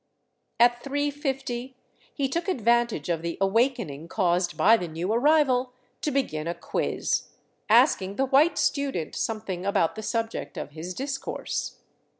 [0.59, 1.75] At 3 150
[2.11, 7.27] he took advantage of the awakening caused by the new arrival to begin a quiz,
[7.69, 11.81] asking the white student some thing about the subject of his discourse.